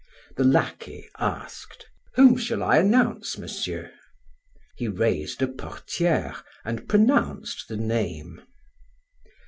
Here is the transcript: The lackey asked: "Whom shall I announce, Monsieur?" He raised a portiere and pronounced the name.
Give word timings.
The 0.35 0.43
lackey 0.43 1.07
asked: 1.19 1.85
"Whom 2.15 2.35
shall 2.35 2.63
I 2.63 2.77
announce, 2.79 3.37
Monsieur?" 3.37 3.93
He 4.75 4.87
raised 4.87 5.43
a 5.43 5.47
portiere 5.47 6.37
and 6.65 6.89
pronounced 6.89 7.67
the 7.67 7.77
name. 7.77 8.41